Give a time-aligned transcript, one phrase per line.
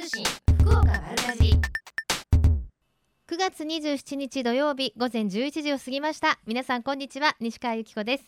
[0.00, 0.24] 通信
[0.60, 1.60] 福岡丸かじ
[3.28, 6.38] 9月27日土曜日午前11時を過ぎました。
[6.46, 8.24] 皆さんこんにちは西川由紀子です。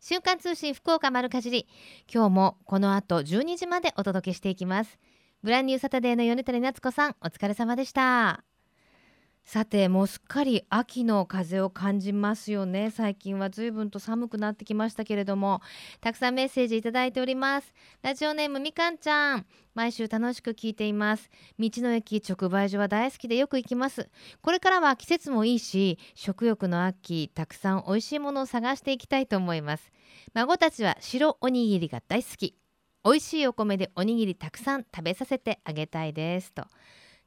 [0.00, 1.68] 瞬間通信福岡丸かじり。
[2.12, 4.98] 今日もこの後12時までお届けしていきます。
[5.44, 8.42] ブランニューサタデーの米谷夏子さんお疲れ様でした。
[9.44, 12.90] さてもうすっかり秋の風を感じますよね。
[12.90, 15.60] 最近は随分と寒くなってきましたけれども。
[16.00, 17.74] たくさんメッセージいただいております。
[18.00, 19.46] ラジオネームみかんちゃん。
[19.74, 21.30] 毎週楽しく聞いています。
[21.58, 24.08] 道の駅直売所は大好きでよく行きます。
[24.40, 29.92] これからは季節もいいし食欲の秋たくさん美味しいものを探していきたいと思います。
[30.32, 32.56] 孫たちは白おにぎりが大好き。
[33.04, 36.64] 美味しいお米でおにぎりたくさん食べさせてあげたいですと。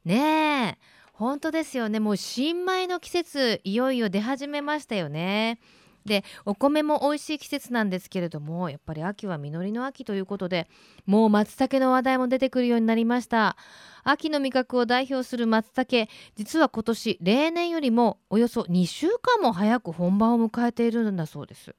[0.04, 0.97] ねえ。
[1.18, 1.98] 本当ですよね。
[1.98, 5.58] もう新米の季節いよいよ出始めましたよね。
[6.04, 10.68] でお米も美味しい季節なんですけれどもやっぱり秋は実りの秋ということで
[11.06, 13.56] もう松茸の話題も出てくるようになりました。
[14.04, 21.74] 秋の味覚を代表する松茸実は今年例年よりもおよそ2週間も早く本番を迎えているんだそうです。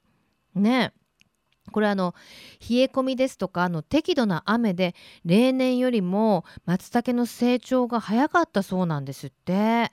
[0.54, 0.92] ね。
[1.70, 2.14] これあの
[2.68, 9.90] 冷え込みですとかあの適度な雨で例年よりも松茸の成長が早かったそうなんですって、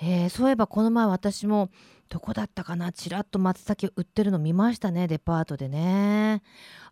[0.00, 1.70] えー、そういえばこの前私も
[2.08, 6.42] どこだったかなちらっと松茸売ってるの見ましたねデパートでね。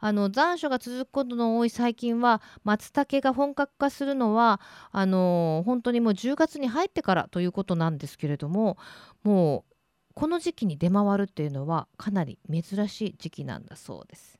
[0.00, 8.78] あの残暑が続くことの多い最近は松茸が本格化するのはあの本当にもう10月に入ってからということなんですけれども
[9.22, 9.71] もう
[10.14, 14.38] この時期に出回るっていうのはかなり珍しい時期なんだそうです。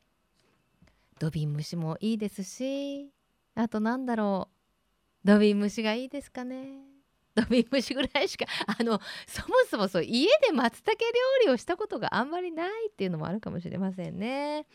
[1.19, 3.11] ドビン虫もいいですし
[3.55, 4.49] あとなんだろ
[5.25, 5.27] う。
[5.27, 6.67] ドビン虫がいいですかね。
[7.35, 10.99] ドビン虫ぐらいしかあのそもそもそう家で松茸
[11.45, 14.67] 料理をしたことがあんまりないっていうのもあるかもしれませんね。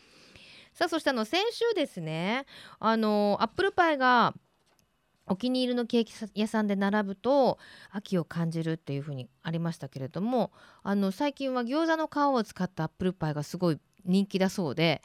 [0.72, 2.44] さあそしてあの先週ですね
[2.78, 4.34] あのアップルパイが
[5.28, 7.58] お気に入りのケーキ屋さんで並ぶと
[7.90, 15.02] 秋を感じるっていう風にありましたけれどもあの最近は餃子の皮を使ったアップルパイがすごい人気だそうで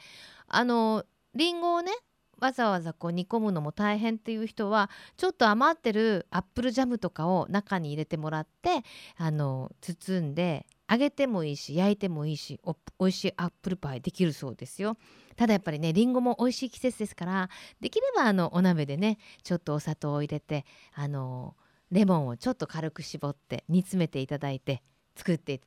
[0.48, 1.04] あの
[1.34, 1.92] りんごをね
[2.38, 8.82] わざわざこう煮込むのも大変っていう人はちょっと余ってるアップルジャムとかを中に入れてもらって
[9.16, 14.96] あの包んで揚げてもいいし焼いてもいいしおおいしいアップルパイできるそうですよ。
[15.36, 17.50] ただやっぱりねりんごも美味しい季節ですから
[17.80, 21.56] できればあのお鍋でねちょっとお砂糖を入れてあの
[21.90, 24.82] レモンをちょっと軽く絞って煮詰めていただいて
[25.16, 25.60] 作って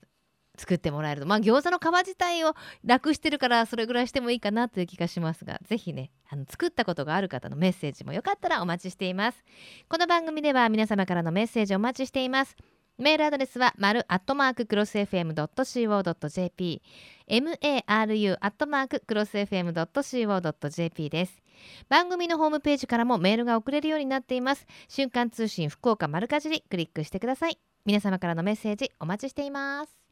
[0.57, 1.27] 作ってもらえると。
[1.27, 9.43] まあ餃子の皮自体を楽してるからそれぐらいしてもいいかなという気がしますが是非ねあの作ったことがある方のメッセージもよかったらお待ちしています。
[9.87, 12.55] この番組では皆様からのメッセージお待ちしています。
[12.97, 16.81] メールアドレスは丸アットマーククロス FM.co.jp
[17.29, 21.43] maru アットマーククロス FM.co.jp です。
[21.89, 24.65] 番組のホームページからもメールが送れるようになっています。
[24.87, 27.59] 瞬間通信福岡丸かじりクリックしてください。
[27.85, 30.06] 皆様からのメッセージお待ちしています。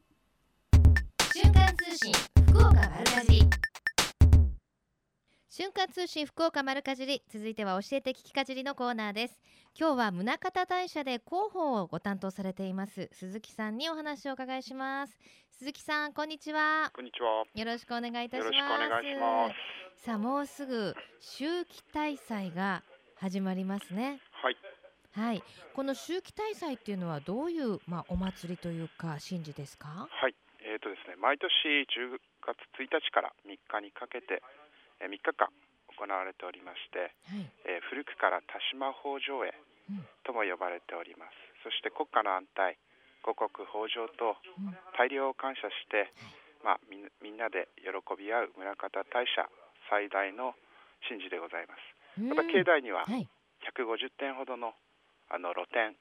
[1.38, 2.14] 瞬間通信
[2.48, 3.42] 福岡丸かじり。
[5.50, 9.38] 瞬間通信福岡丸かじり続いては教えて聞きかじりのコーナーです。
[9.78, 15.20] 今日は宗像大社で広報をご担当されています鈴木さんにお話をお伺いします。
[15.50, 16.90] 鈴木さんこんにちは。
[16.94, 17.44] こんにちは。
[17.54, 18.46] よろしくお願いいたします。
[18.46, 19.50] よろしくお願いしま
[19.98, 20.04] す。
[20.06, 22.82] さあもうすぐ秋季大祭が
[23.16, 24.20] 始まりますね。
[24.42, 24.56] はい。
[25.12, 25.42] はい。
[25.74, 30.08] この秋季大祭っていうのはどういうまあお祭りというか神事ですか？
[30.10, 30.34] はい
[30.66, 31.48] えーとですね毎年
[31.86, 34.42] 10月1日から3日にかけて
[34.98, 35.46] 3日間
[35.94, 39.56] 行われておりまして、はい、えー、古くから田島北条へ
[40.26, 41.32] とも呼ばれております、
[41.64, 42.76] うん、そして国家の安泰
[43.24, 44.36] 五穀豊穣と
[44.94, 46.12] 大量を感謝して、
[46.62, 49.48] うん、まあ、みんなで喜び合う宗像大社
[49.88, 50.54] 最大の
[51.08, 54.74] 神事でございます、また境内には150点ほどの
[55.30, 55.94] あの露店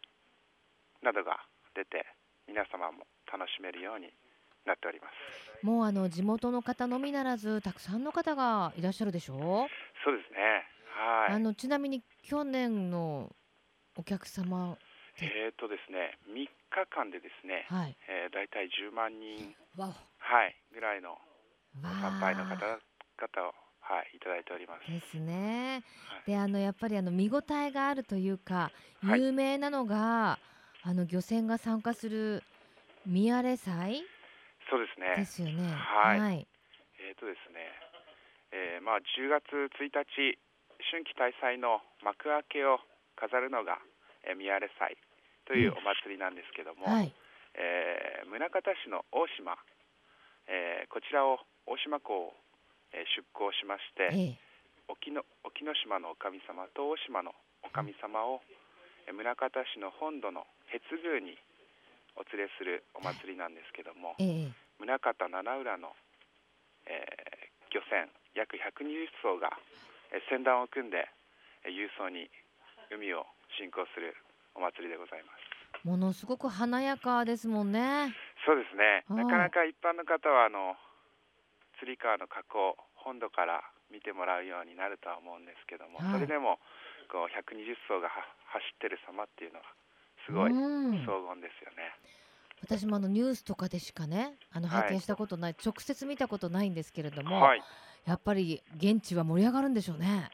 [1.02, 1.42] などが
[1.74, 2.06] 出て
[2.48, 4.14] 皆様も楽しめるように
[4.66, 5.66] なっております。
[5.66, 9.36] もうあの地元の方のみならずたくさんの方がいらっしゃるでしょ？
[9.36, 9.38] う
[10.04, 10.66] そうですね。
[10.94, 11.34] はい。
[11.34, 13.32] あのちなみに去年の
[13.98, 14.78] お客様
[15.22, 16.50] えっ、とですね3日
[16.90, 17.96] 間でですね、はい。
[18.08, 21.18] えー、大体10万人はいぐらいの
[21.82, 23.54] 参拝の方々を
[23.88, 24.92] はい、いただいております。
[24.92, 25.84] ですね。
[26.10, 28.72] はい、で、あのやっぱりあの見応えがあるというか、
[29.04, 30.40] 有名なのが、は
[30.86, 32.42] い、あの漁船が参加する
[33.06, 34.04] 宮れ祭？
[34.70, 35.16] そうですね。
[35.16, 35.62] ですよね。
[35.74, 36.20] はい。
[36.20, 36.48] はい、
[37.00, 37.70] えっ、ー、とですね、
[38.52, 40.38] えー、まあ10月1日
[40.92, 42.80] 春季大祭の幕開けを
[43.16, 43.80] 飾るのが、
[44.26, 44.98] えー、宮根祭
[45.46, 47.14] というお祭りなんですけども、うん、はい、
[47.56, 49.56] えー、宗像市の大島、
[50.50, 52.34] えー、こちらを大島港を、
[52.94, 54.46] えー、出港しまして、ええ、
[54.90, 57.34] 沖の沖ノ島のお神様と大島の
[57.64, 58.42] お神様を
[59.06, 61.38] 宗像市の本土の越宮に
[62.16, 65.96] お連れするお祭りなんですけども、ええ宗像七浦の、
[66.88, 67.46] えー
[67.76, 69.52] 漁船約120艘が、
[70.12, 71.08] えー船団を組んで、
[71.64, 72.30] えー勇壮に
[72.92, 73.26] 海を
[73.60, 74.16] 進行する
[74.56, 75.88] お祭りでございます。
[75.88, 78.16] ものすごく華やかですもんね。
[78.46, 79.04] そうですね。
[79.08, 80.76] はいなかなか一般の方はあの
[81.80, 86.60] 釣り川の河口本土から見てもらうようになるとは思うんですけども、はいそれでも
[87.12, 88.26] こう120艘がは
[88.58, 89.66] 走ってる様っていうのは
[90.26, 91.94] すごいうん荘厳ですよね。
[92.62, 97.62] 私もあのニュースとかでしかねあのはい拝見したことない、直接見たことないんですけれども、はい。
[98.06, 100.30] やっぱり現地は盛り上がるんでしょうね。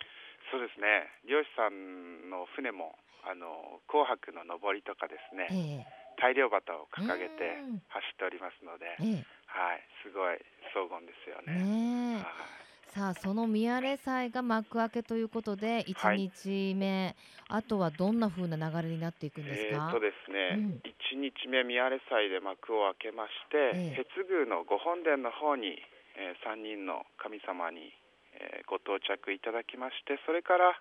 [0.51, 1.07] そうですね。
[1.27, 5.85] 漁師さんの船もあの紅白の上りとかですね、え
[6.21, 10.39] 大漁旗を掲げてうん走っておりますので、ええはい、すごい
[10.73, 11.63] 荘厳ですよえね。
[11.63, 16.27] ねえはいさあその宮根祭が幕開けということで1はい。
[16.27, 17.15] 日目、
[17.47, 20.83] あとはどんな風な流れになっていくんですか、えーとですね、うん。
[20.83, 24.01] 1日目宮根祭で幕を開けまして、ええ。
[24.03, 25.79] 越宮の御本殿の方に、
[26.19, 27.95] え3人の神様に、
[28.35, 30.75] えーご到着いただきましてそれから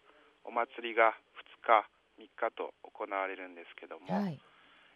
[0.45, 1.15] お祭りが
[1.63, 1.87] 2日
[2.19, 4.39] 3日と行われるんですけども、はい、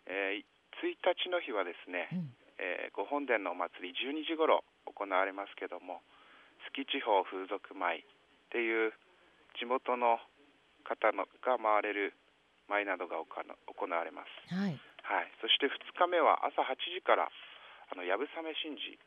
[0.07, 0.45] えー
[0.83, 2.35] 1日の日はですね、うん。
[2.59, 6.03] えー御本殿のお祭り12時頃行われますけども
[6.75, 8.03] 月地方風俗舞っ
[8.51, 8.93] ていう
[9.59, 10.19] 地元の
[10.85, 12.13] 方のが回れる
[12.69, 17.31] 舞などが行われます、はい、はい、そして2日目は朝8時から
[17.93, 18.99] あのやぶさめ神事。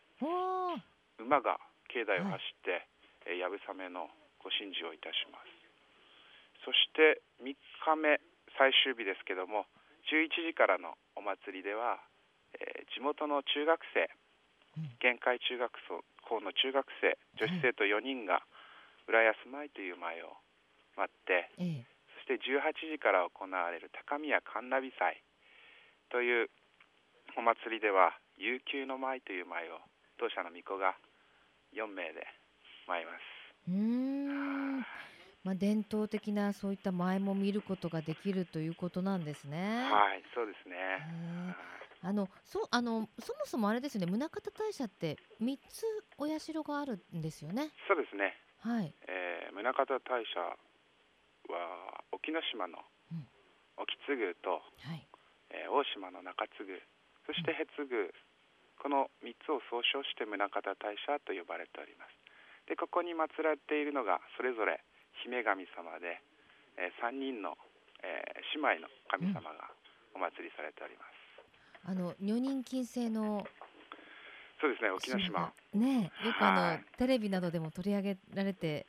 [1.17, 1.57] 馬が
[1.89, 2.85] 境内を走って、
[3.25, 4.07] えーやぶさめの
[4.39, 5.49] ご神事をいたします。
[6.63, 8.21] そして3日目
[8.57, 9.65] 最終日ですけども
[10.07, 11.99] 11時からのお祭りでは、
[12.55, 14.09] えー地元の中学生
[14.77, 14.93] うん。
[15.01, 15.73] 限界中学
[16.27, 18.43] 校の中学生女子生徒4人が
[19.07, 20.35] 浦安舞という舞を
[20.99, 21.97] 舞ってええ
[22.27, 25.23] そして18時から行われる高宮神ナビ祭
[26.11, 26.49] という
[27.37, 29.79] お祭りでは悠久の舞という舞を
[30.19, 30.95] 当社の巫女が
[31.75, 32.25] 4名で
[32.87, 33.69] 舞います。
[33.69, 34.79] うーん
[35.43, 39.87] まあ、伝統的なそういった舞も見ることができるということなんですね。
[39.89, 40.75] はい、そうですね。
[42.03, 45.83] へーあのそうあのそもそもあれですよね宗像大社って3つ
[46.17, 47.71] お社があるんですよね。
[47.87, 48.37] そうですね。
[48.61, 48.93] はい。
[49.07, 52.79] えー、宗像大社は沖ノ島の
[53.11, 53.27] うん
[53.77, 55.07] 沖津宮と、はい。
[55.51, 56.79] えー大島の中津宮
[57.25, 58.09] そして越宮
[58.81, 62.15] この3つを総称して宗像大社と呼ばれております
[62.67, 64.83] でここに祀られているのがそれぞれ
[65.23, 66.21] 姫神様で、
[66.77, 67.57] え3人の、
[68.03, 69.73] えー姉妹の神様が
[70.13, 71.16] お祭りされております、
[71.87, 73.47] あの女人禁制の
[74.59, 78.85] そうですね沖ノ島がねよくあの、はいテレビなどでも取り上げられて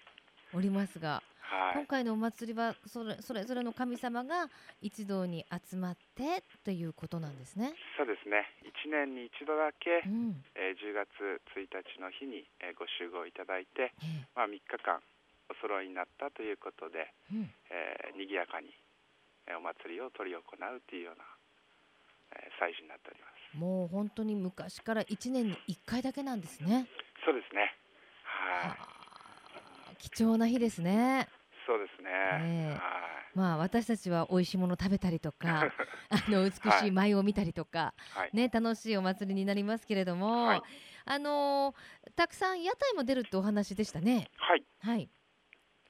[0.53, 4.49] おりますが、はい今回のお祭りはそれそれぞれの神様が
[4.81, 7.73] 一堂に集まってということなんですね。
[7.97, 10.43] そうですね1年に一度だけう、ん。
[10.57, 11.09] えー10月
[11.57, 15.01] 1日の日に、えーご集合いただいて、えまあ、3日間
[15.49, 17.51] お揃いになったということで、えうん。
[17.71, 18.73] えー、賑やかに、
[19.47, 21.25] えーお祭りを執り行うというような、
[22.33, 23.57] えー祭事になっております。
[23.57, 26.87] もう本当に昔から一年に一回だけなんですね。
[27.25, 27.75] そうですね。
[28.25, 28.69] はい。
[28.69, 28.99] はあ
[29.99, 31.29] 貴重な日ですね。
[31.67, 32.73] そうですね、ええ。
[32.73, 32.79] はい。
[33.35, 35.71] まあ私たちは美味しいもの食べたりとか、
[36.09, 40.63] あの美しい舞を見たりとか、はい、ね楽しいお祭りになりますけれども、はい。
[41.05, 44.31] あのーたくさん屋台も出るってお話でしたね。
[44.39, 45.11] はい、はい。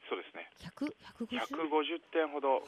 [0.08, 0.50] そうですね。
[0.60, 2.62] 百百五十？150点ほど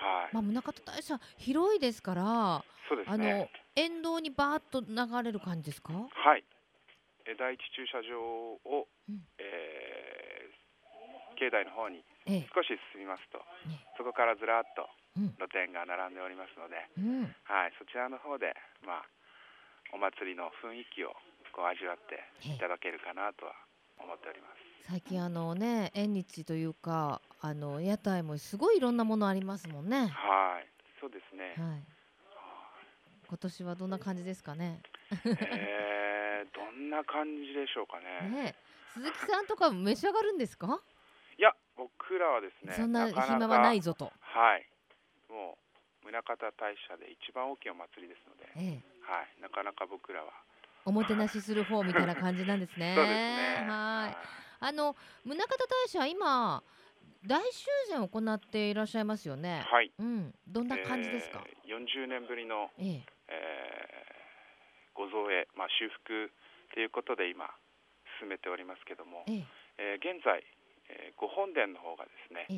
[0.00, 5.92] ははい、あまあ宗像大社広いですから、そうですあのね沿道にバーッと流れる感じですか？
[5.92, 6.44] はい
[7.26, 10.58] えー第一駐車場を、うんえー
[11.38, 12.48] 境内の方にええ。
[12.52, 13.38] 少し進みますと
[13.70, 15.30] ねそこからずらっとうん。
[15.38, 17.22] 露店が並んでおりますので、うん。
[17.46, 19.06] はい、そちらの方で、まあ、
[19.94, 21.14] お祭りの雰囲気を
[21.54, 23.54] こう味わってええいただけるかなとは
[24.02, 24.90] 思っております。
[24.90, 30.08] 最近あのね縁日というかあの屋台もすごいいろんなものありますもんね。
[30.08, 30.66] はい、
[31.00, 31.54] そうですね。
[31.56, 31.82] はい。
[33.28, 34.80] 今年はどんな感じですかね？
[35.12, 38.28] えー、どんな感じでしょうかね。
[38.44, 38.54] ね
[38.94, 40.80] 鈴木さんとか召し上がるんですか？
[41.38, 44.12] いや、僕らはですね、そんな暇はないぞと。
[44.20, 44.66] はい、
[45.28, 45.56] も
[46.02, 48.82] う宗像大社で一番大きいお祭りですので、ええ。
[49.02, 50.32] はい、なかなか僕らは。
[50.84, 52.94] おもてなしする方みたいな感じなんですね。
[52.96, 53.66] そうですね。
[53.68, 54.16] はい。
[54.60, 55.46] あの宗像
[55.84, 56.62] 大社は今
[57.28, 59.60] 大修繕を行っていらっしゃいますよね。
[59.70, 59.92] はい。
[59.98, 60.34] うん。
[60.48, 61.44] どんな感じですか？
[61.44, 63.04] えー、40年ぶりの、ええ。
[63.28, 64.18] えー
[64.98, 66.32] ご造営、まあ、修復
[66.74, 67.46] ということで今
[68.18, 69.44] 進めておりますけども、え
[69.78, 69.94] え。
[69.94, 70.42] えー現在、
[70.88, 72.54] えーご本殿の方がですね、え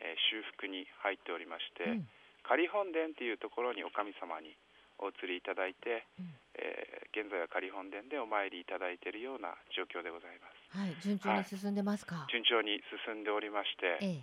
[0.00, 0.14] え。
[0.14, 2.08] えー、修復に入っておりまして、うん、
[2.48, 4.56] 仮本殿というところにお神様に
[5.02, 10.78] お移りいただいて、うん、えー、現在は仮本殿でお参りいただいているような状況でございます。
[10.78, 12.22] はい、順調に進んでますか？
[12.22, 14.22] はい、順調に進んでおりまして、え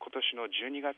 [0.00, 0.96] 今年の12月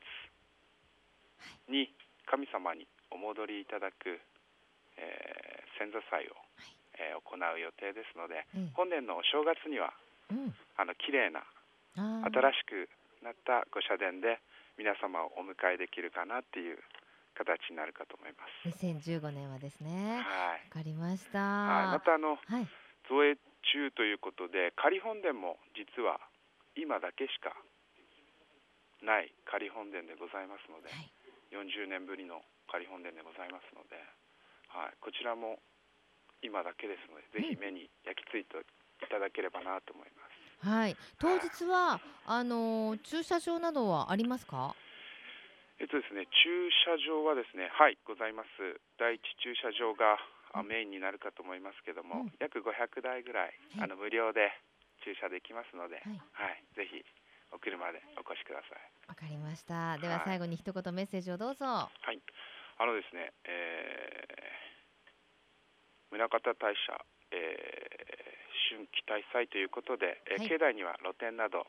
[1.68, 1.90] に
[2.30, 4.22] 神様にお戻りいただく、
[4.96, 8.46] えー、先祖祭を、はい、えー、行う予定ですので、
[8.78, 9.90] 本年のお正月には、
[10.30, 11.42] うん、あの綺麗な
[11.98, 12.88] 新しく
[13.24, 14.38] なった御社殿で
[14.78, 16.78] 皆様をお迎えできるかなっていう
[17.40, 18.84] 形になるかと思います。
[18.84, 20.20] 2015年はですね。
[20.20, 20.68] はい。
[20.68, 21.40] わかりました。
[21.40, 21.96] はい。
[21.96, 22.68] またあの、はい、
[23.08, 23.40] 造営
[23.72, 26.20] 中ということで仮本殿も実は
[26.76, 27.56] 今だけしか
[29.00, 31.08] ない仮本殿でございますので、はい、
[31.56, 33.96] 40年ぶりの仮本殿でございますので、
[34.68, 35.60] はい、こちらも
[36.44, 40.40] 今だけですので、ぜひ目に焼き付いていただければなと思います。
[40.60, 44.74] はい、当日は、あの駐車場などはありますか？
[45.80, 48.52] えっとですね、駐車場はですね、はい、ございます。
[49.00, 50.20] 第一駐車場が、
[50.52, 54.52] うん、メインになるかと思いますけども、うん、約500台ぐらい、はい、あの無料で
[55.00, 57.00] 駐車できますので、はい、はい、ぜひ
[57.48, 59.08] お車でお越しください。
[59.08, 59.96] わかりました。
[59.96, 61.64] では最後に一言メッセージをどうぞ。
[61.64, 62.20] はい、
[62.76, 66.92] あのですね、えー、宗像大社、
[67.32, 71.64] えー、春季大祭ということで、えー、境内には露店など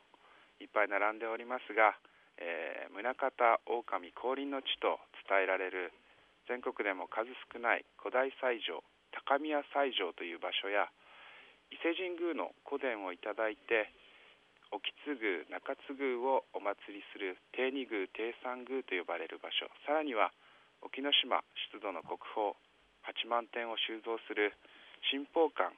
[0.60, 1.96] いっぱい並んでおりますが、
[2.42, 4.98] えー、宗像狼降臨の地と
[5.30, 5.94] 伝えられる
[6.50, 8.82] 全国でも数少ない古代祭場
[9.14, 10.90] 高宮祭場という場所や
[11.70, 13.94] 伊勢神宮の古殿をいただいて
[14.74, 20.34] 沖津宮中津宮をお祭りする定二宮定三宮と呼ばれる場所さらには
[20.82, 22.58] 沖ノ島出土の国宝
[23.06, 24.58] 8万点を収蔵する
[25.14, 25.70] 新宝館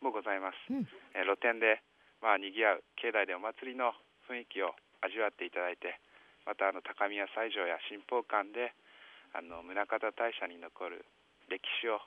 [0.00, 1.82] もございます、うん、え露店で
[2.22, 3.92] まあ賑わう境内でお祭りの
[4.30, 4.72] 雰囲気を
[5.02, 6.00] 味わっていただいて
[6.46, 8.72] またあの高宮西条や新宝館で
[9.36, 11.04] あの宗像大社に残る
[11.52, 12.00] 歴史を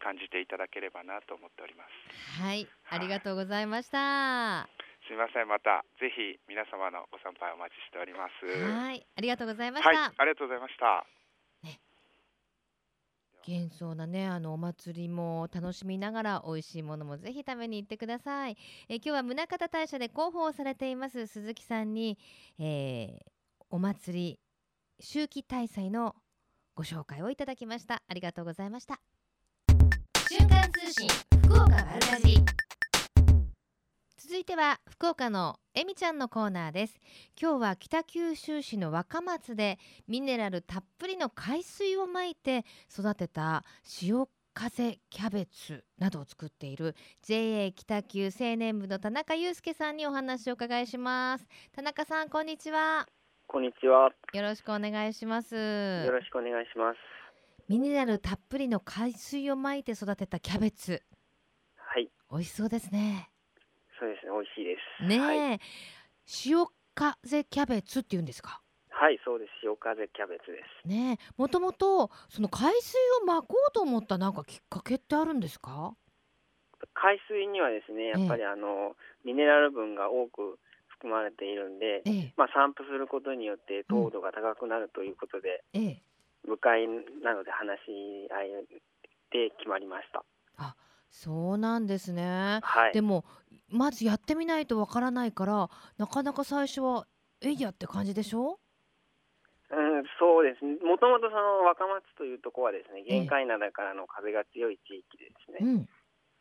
[0.00, 2.40] 感じていただければなと思っております。
[2.40, 4.68] はいありがとうございました。
[5.04, 5.48] すみません。
[5.48, 8.44] またぜひ皆様のご参拝お待ちしております。
[8.44, 11.04] はいありがとうございました、はい、ありがとうございました
[13.46, 18.56] 幻想なねあのお祭りも楽しみながら美味しいものもぜひ食べに行ってください。
[18.88, 22.18] え今日は宗像大社で広報されています鈴木さんに、
[22.58, 23.30] えー、
[23.70, 24.40] お祭り
[24.98, 26.16] 秋季大祭の
[26.74, 28.02] ご紹介をいただきました。
[28.08, 29.00] ありがとうございました。
[30.28, 31.08] 瞬間通信
[31.42, 32.38] 福岡丸かじ
[34.16, 37.00] 続いては福岡のえみちゃんのコーナーです。
[37.40, 51.46] 今日は北九州市の若松でミネラルたっぷりの海水をまいて育てた潮風キャベツなどを作っている JA 北九青年部の田中祐介さんにお話を伺いします。
[51.74, 53.08] 田中さんこんにちは。
[53.48, 54.10] こんにちは。
[54.32, 55.56] よろしくお願いします。
[55.56, 56.98] よろしくお願いします。
[57.68, 61.02] ミネラルたっぷりの海水をまいて育てたキャベツ。
[61.74, 62.08] はい。
[62.30, 63.33] 美味しそうですね
[63.98, 65.06] そうですね美味しいです。
[65.06, 65.60] ね、はい、
[66.26, 68.60] 潮風キャベツって言うんですか？
[68.90, 69.50] はいそうです。
[69.62, 70.88] 潮風キャベツです。
[70.88, 75.94] ねもともとその海水をまこうと思ったなんかきっかけってあるんですか？
[76.94, 80.58] 海水にはですねやっぱりあの、ミネラル分が多く
[80.88, 85.98] 含まれているんで、えまあ、散布することによって糖度が高くなるということで、うん、
[86.46, 86.86] 部会
[87.22, 88.48] なので話し合い
[89.32, 90.24] で決まりました。
[90.56, 90.76] あ
[91.10, 93.24] そうなんですね、はい、でも
[93.74, 97.06] まずやってみないとわからないからなかなか最初は
[97.42, 98.58] えいやって感じでしょ？
[99.70, 100.78] うん、そうですね。
[100.86, 105.88] もともとその若松というところはですね、玄界灘からの風が強い地域でですね、うん、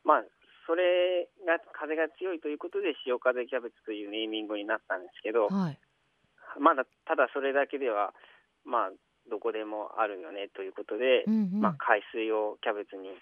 [0.05, 0.23] まあ
[0.67, 5.79] それが風が強いということで潮風キャベツというネーミングになったんですけど、はい、
[6.59, 8.13] まだただそれだけでは
[8.63, 8.91] まあ
[9.29, 13.15] どこでもあるよねということで、うんうん、まあ、海水をキャベツに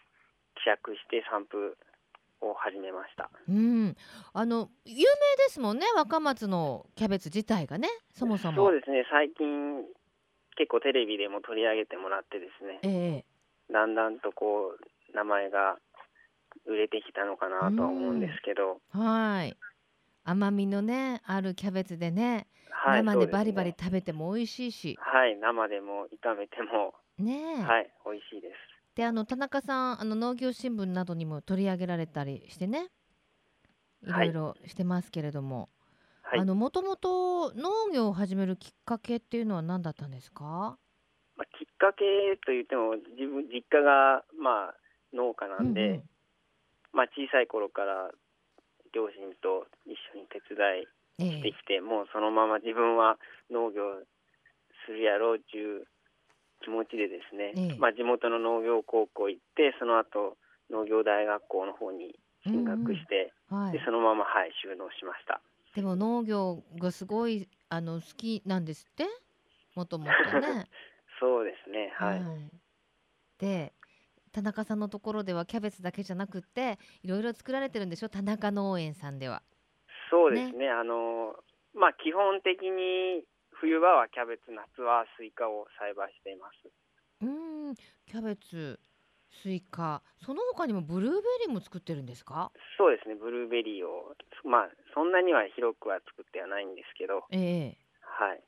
[0.58, 1.78] 希釈して散布
[2.42, 3.30] を始めました。
[3.48, 3.96] うん、
[4.34, 5.06] あの有名で
[5.50, 8.58] すもんね若松のキャベツ自体がねそもそも。
[8.58, 9.06] そうですね。
[9.12, 9.84] 最近
[10.58, 15.78] 結構テレビでも取り上げてもらってですね、えー、だんだんとこう名前が
[16.66, 18.80] 売れてきたのかなとは思うんですけど。
[18.92, 19.56] はい。
[20.24, 32.90] 甘みのねあるキャベツでね、はい、生でバリバリ食べても美味しいし、はい生でも炒めてもねはい美味しいですであの田中さんあの農業新聞などにも取り上げられたりしてね。
[34.04, 34.12] い。
[34.12, 35.70] ろいろしてますけれども、
[36.24, 40.78] はい、あのもともと農業を始めるきっかけっていうのは何だったんですか、
[41.38, 42.04] まあ、きっかけ
[42.46, 44.76] といっても自分実家がまあ
[45.14, 46.04] 農家なんで、うんうん、
[46.94, 48.10] まあ、小さい頃から
[48.94, 53.18] 両親と一緒に手伝いしてきて、えー、もうそのまま自分は
[53.50, 54.04] 農業
[54.86, 55.86] するやろうっていう
[56.64, 60.38] 気持ちでですね、えー、まあ、地元の農業高校行ってその後
[60.70, 62.16] 農業大学校の方に
[62.46, 63.58] 進学して、うん。
[63.58, 65.42] うんはい、でそのまま、はい、収納しました。
[65.76, 69.06] でも農業がすごいあの好きなんですって？
[69.76, 70.66] もともとね。
[71.20, 72.50] そうですねはい、はい、
[73.38, 73.74] で
[74.32, 78.10] 田中さんのところではキャベツだけじゃなくていろいろ作られてるんでしょ？
[78.10, 79.44] 田中農園さんでは。
[80.10, 81.36] そうですね、ね、あの
[81.74, 83.24] まあ基本的に
[83.62, 86.70] 冬場はキャベツ夏はスイカを栽培しています。
[87.22, 87.26] う
[87.72, 88.80] んキャベツ
[89.44, 90.02] スイカ。
[90.26, 92.52] その他にもブルーベリーも作ってるんですか？
[92.78, 93.16] そうですね。
[93.16, 97.24] ブルーベリーをまあそんなには広くは作ってはないんですけど。
[97.32, 97.78] ええ。
[98.02, 98.44] はい。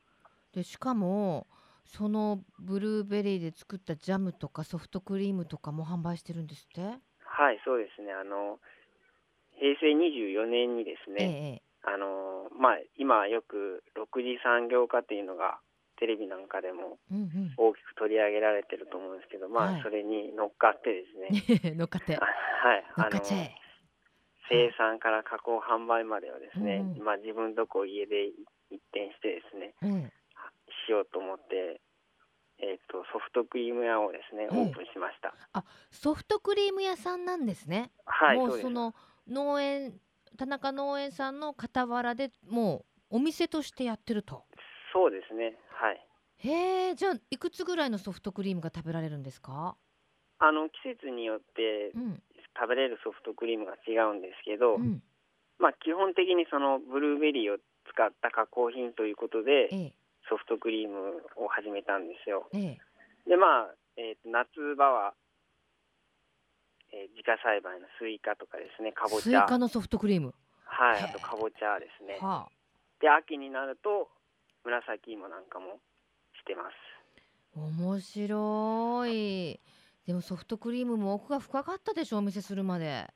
[0.53, 1.47] でしかも
[1.85, 6.81] そのブルーベリーで作ったジャムとかソフトクリームとかも販売してるんですって？
[7.25, 8.11] はいそうですね。
[8.13, 8.59] あの
[9.59, 15.59] 平成24年にですね、ええ、あのまあ今よく6次産業化っていうのが
[15.99, 16.97] テレビなんかでも
[17.57, 21.75] 大きく取り上げられてると思うんですけど、うんうん、まあそれに乗っかってですね。
[21.79, 22.15] 乗っかって。
[22.15, 22.25] は
[22.75, 22.85] い。
[22.95, 23.19] あの
[24.49, 30.11] 生産から加工販売までをですね、うんうん、まあ自分とこ家で一転してですね、うん、
[30.87, 31.79] しようと思って
[32.59, 35.33] えーと、ソフトクリーム屋をですね、オープンしました。
[35.51, 37.91] あソフトクリーム屋さんなんですね。
[38.05, 38.93] はい、もうその
[39.27, 39.99] 農園
[40.37, 44.43] 田中農園さんの傍らでもうお店としてやってると。
[44.93, 45.57] そうですね。
[45.69, 46.07] はい。
[46.37, 49.75] へえ、じゃあいくつぐらいのソフトクリームが食べられるんですか？
[50.39, 51.93] あの季節によって
[52.59, 55.01] 食べれるソフトクリームが違うんですけど、うん、
[55.57, 57.57] まあ基本的にそのブルーベリーを
[57.89, 59.93] 使った加工品ということで、ええ、
[60.29, 62.49] ソフトクリームを始めたんですよ。
[62.53, 65.13] ええ、でまあ、えー、夏場は、
[66.93, 69.21] えー、自家栽培のスイカとかですねかぼちゃ。
[69.21, 70.33] スイカのソフトクリーム。
[70.65, 72.51] はいあとかぼちゃですね、はあ、
[72.99, 74.09] で秋になると
[74.65, 75.81] 紫芋なんかも
[76.37, 76.93] してます。
[77.55, 79.59] 面白い。
[80.07, 83.07] でもソフトクリームも奥が深かったでしょお店するまで。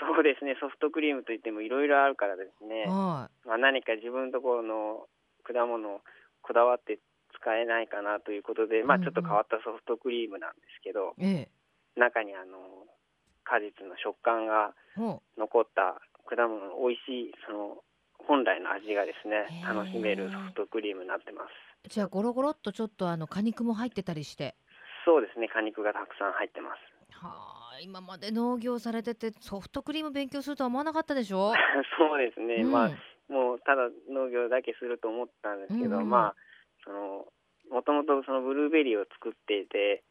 [0.00, 5.06] そうですねソフトクリームといってもいろいろあるからですね、はい、まあ、何か自分のところの
[5.46, 6.02] 果物
[6.42, 6.98] こだわって
[7.38, 11.48] 使えないかなということで、まあ、ちょっと変わったソフトクリームなんですけど、うんうん、
[11.96, 12.58] 中にあの
[13.44, 14.74] 果実の食感が
[15.38, 17.82] 残った果物の美味しいその
[18.26, 21.90] 本来の味がですね楽しめるソフトクリームになってます。
[21.90, 24.54] じゃあゴロゴロっとちょっとあの果肉も入ってたりして。
[25.04, 26.78] そうですね果肉がたくさん入ってます。
[27.18, 27.28] は
[27.74, 31.52] あ今まで農業されててソフトクリーム勉強するとは思わなかったでしょ？
[31.98, 32.90] そうですね、うん、まあ
[33.32, 36.34] もうただ農業だけすると思ったんですけど、うん、まあ
[36.84, 37.26] その
[37.70, 40.04] もともとそのブルーベリーを作っていて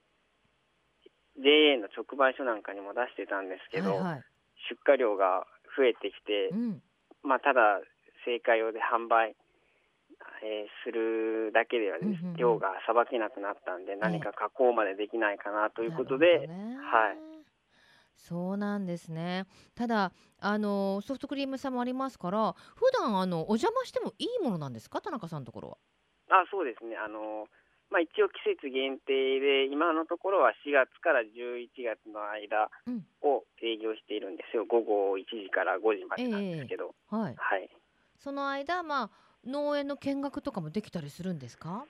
[1.38, 4.24] JA の直売所なんかにも出してたんですけど、はいはい、
[4.70, 5.46] 出荷量が
[5.78, 6.82] 増えてきて、うん、
[7.24, 7.80] まあただ
[8.26, 9.36] 成果用で販売、
[10.44, 17.17] えー、するだけでは、ね、うんうん、量がさばけなくなったんで、何か加工までできないかなということで、ね、はい。
[18.15, 19.46] そうなんですね。
[19.74, 25.02] ただあのソフトクリームさんもありますから普段あのお邪魔してもいいものなんですか？
[25.02, 25.78] 田中さんのところは。
[26.30, 26.96] あそうですね。
[26.98, 27.48] あの、
[27.91, 32.71] まあ、一応季節限定で今のところは4月から11月の間
[33.21, 37.69] を営業しているんですよ、うん、午後1時から5時までなんですけど、えー、はい、はい、
[38.17, 39.10] その間、まあ、
[39.45, 41.86] 農園の見学とかもできたりするんですか？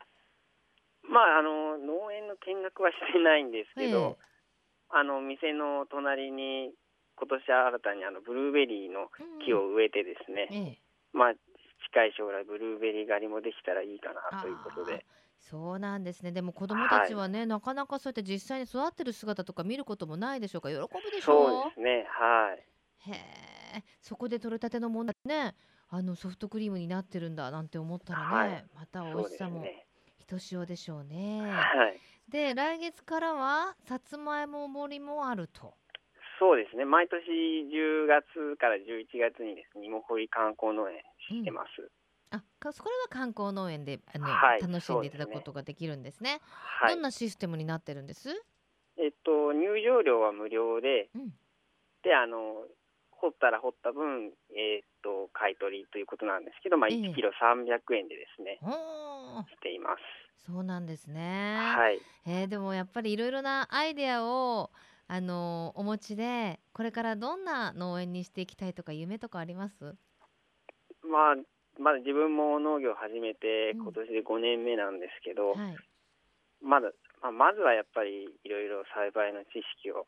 [1.05, 4.31] まあ、あの農園の見学はしてないんですけど、えー
[4.91, 6.75] あの店の隣に
[7.15, 9.07] 今年新たにあのブルーベリーの
[9.45, 10.79] 木を植えてですね、うんええ、
[11.13, 11.33] まあ
[11.87, 15.05] 近い将来ブルーベリー狩りもできたらいいかなということで。
[15.49, 16.32] そうなんですね。
[16.32, 20.69] でも子供たちはね、はい、なかなかそうやって実際に育ってる姿とか見ることもないでしょうか？
[20.69, 21.49] 喜ぶでしょう？
[21.49, 22.06] そうですね。
[22.08, 23.12] はい。
[23.12, 23.15] へ
[23.77, 23.84] え。
[24.01, 25.56] そこで取れたてのものね、
[25.89, 29.65] あのソフトクリームになってるんだなんて思ったらね、はい、また美味しさも
[30.17, 31.41] ひとしおでしょうね。
[31.51, 31.99] はい。
[32.30, 35.73] で来月からはさつまいも盛りもあると。
[36.39, 40.97] そうですね毎年10月から11月にですね芋掘り観光農園
[41.30, 41.82] してます。
[41.82, 41.89] うん
[42.69, 46.39] あそこれは観光農園であの、はい、楽しんでいただくことができるんですね。
[46.52, 48.30] はい、どんなシステムになってるんです？
[48.97, 51.34] えっと入場料は無料で、うん、
[52.04, 52.65] であの
[53.12, 60.43] 掘ったら掘った分、えー、っと買い取りということなんですけど、まあ、1キロ300円でですね、えー、しています。
[60.45, 61.56] そうなんですね。
[61.58, 62.02] はい。
[62.26, 64.71] えー、でもやっぱりいろいろなアイデアを
[65.08, 69.95] あのお持ちでこれからどんな農園にしていきたいとか夢とかあります？
[71.04, 71.36] まあ
[71.82, 75.76] まだ自分も農業を始めて今年で5年目なんですけど、うんはい、
[76.62, 80.06] まだ、まあ、まずはやっぱりいろいろ栽培の知識を、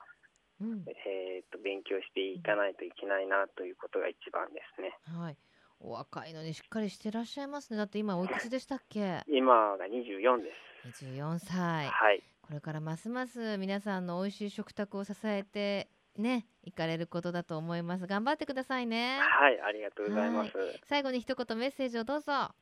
[0.61, 4.93] うん、えー、と勉強していかないといけないなということが一番ですね。
[5.17, 5.37] はい。
[5.81, 7.77] お若いのにしっかりしてらっしゃいますね。
[7.77, 9.25] だって今おいくつでしたっけ？
[9.27, 10.53] 今が24で
[10.93, 11.03] す。
[11.03, 11.87] 24歳。
[11.87, 12.23] はい。
[12.43, 18.07] これからますます皆さんの美味しい食卓を支えてね行かれることだと思います。
[18.07, 19.19] 頑張ってくださいね。
[19.19, 20.51] はいありがとうございます。
[20.85, 22.31] 最後に一言メッセージをどうぞ。
[22.31, 22.53] は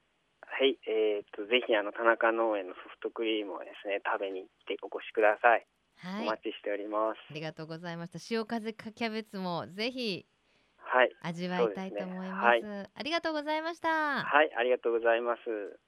[0.66, 5.66] いえー、っとぜひあの田中農園のソフトクリームをですね食べに来てお越しください、
[5.98, 7.18] はい、お待ちしております。
[7.30, 8.20] ありがとうございました。
[8.30, 10.26] 塩風かキャベツもぜひ
[10.92, 12.64] はい、味わいたいと思います、はい、
[12.96, 14.24] ありがとうございました。
[14.24, 15.80] はいありがとうございます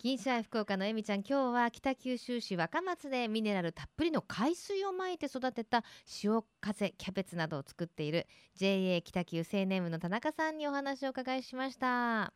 [0.00, 12.32] 銀シャ福岡のえみちゃん今日は北九州市若松でミネラルたっぷりの海水をまいて育てた潮風キャベツなどを作っている JA 北九青年部の田中さんにお話を伺いしました。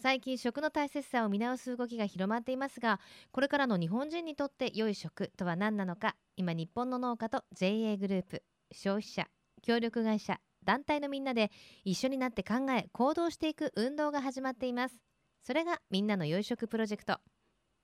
[0.00, 3.00] 最近食の大切さを見直す動きが広まっていますが
[3.32, 9.26] これからの日本人にとって良い食とは何なのか今日本の農家と JA グループ消費者
[9.60, 11.50] 協力会社団体のみんなで
[11.84, 15.15] 一緒になって考え行動していく運動が始まっています。
[15.46, 17.20] それがみんなの良い食プロジェクト。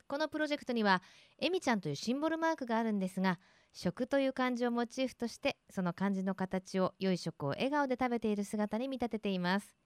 [0.09, 1.01] このプロジェクトには
[1.39, 3.39] えみちゃんというシンボルマークがあるんですが
[3.73, 9.77] 食という漢字をモチーフとしてその漢字の形を良い食を笑顔で食べている姿に見立てています。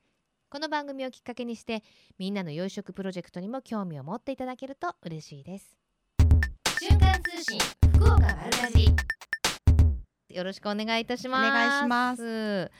[0.48, 1.82] この番組をきっかけにして
[2.18, 5.76] みんなの良い食プロジェクトにも興味を持っていただけると嬉しいです。
[6.80, 7.60] 瞬間通信
[7.92, 8.86] 福岡丸かじ
[10.34, 11.50] よろしくお願いいたします。
[11.50, 12.70] お願いします。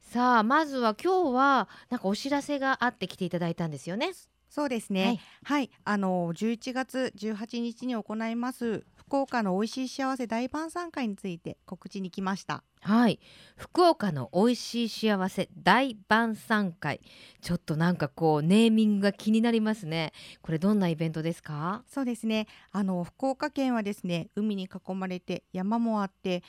[0.00, 4.12] さあまずは今日はなんかお知らせがあって来ていただいたんですよね
[4.50, 5.04] そうですね。
[5.04, 12.62] はい、はい、あの11月18日に行います福岡の美味しい幸せ大晩餐会について告知に来ました。
[12.82, 13.20] はい、
[13.56, 17.00] 福岡の美味しい幸せ大晩餐会。
[17.40, 20.12] ちょっとなんかこうネーミングが気になりますね。
[20.42, 21.84] これどんなイベントですか？
[21.86, 22.46] そうですね。
[22.72, 26.42] あの福岡県はですね、海に囲まれて山もあって。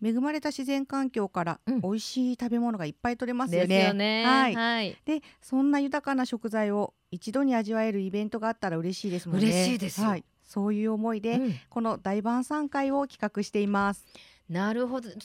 [0.00, 3.86] 恵まれた自然環境から美味しい食べ物がいっぱい取れますよね。
[3.88, 9.46] よねはい、はい、でそんな豊かな食材を一度に味わえるイベントがあったら嬉しいですもんね。
[9.46, 14.06] 嬉しいですはい、そういう思いで、うん、この大晩餐会を企画しています。
[14.48, 15.10] なるほど。
[15.10, 15.20] そういう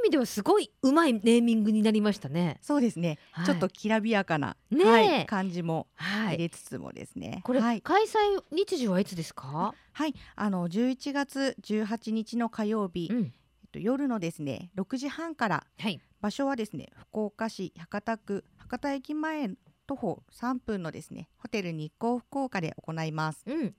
[0.00, 2.58] 意味ではすごいうまいネーミングになりましたね。
[2.62, 9.74] そうですね、はい、ちょっときらびやかな、ねはい、感じも入れつつもですね、はい、これ、開催日時はいつですか？
[9.92, 10.14] はい。
[10.36, 13.34] あの11月18日の火曜日、うん。
[13.72, 19.50] と夜のですね6時半から、はい、場所はですね福岡市博多区博多駅前
[19.86, 23.42] 徒歩3分のですねホテル日光福岡で行います。
[23.46, 23.74] うん、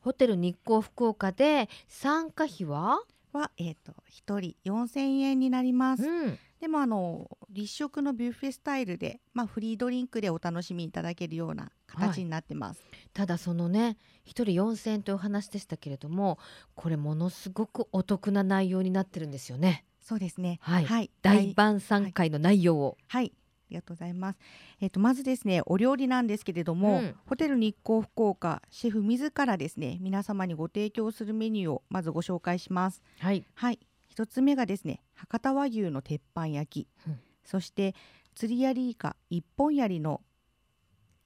[0.00, 3.00] ホテル日光福岡で参加費は？
[3.36, 16.38] は、えーと、と1人4000円になります、うん、でもあの立食のビュッフェスタイルで、まあ、フリードリンクでお楽しみいただけるような形になってます、はい、ただそのね1人4000円というお話でしたけれども
[16.74, 19.84] これものすごくお得な内容になってるんですよね。
[20.00, 20.60] そうですね。
[20.62, 23.32] はい、はい、大晩餐会の内容を、はい、はい
[23.66, 24.38] ありがとうございます。
[24.80, 33.02] えっ、ー、とまずですねお料理なんですけれども、うん、ホテル日光福岡シェフ自らですね皆様にご提供するメニューをまずご紹介します。
[33.18, 33.44] はい。
[33.54, 33.80] はい。
[34.08, 37.94] 一つ目がですね博多和牛の鉄板焼き、うん、そして
[38.34, 40.22] 釣りやりイカ一本槍の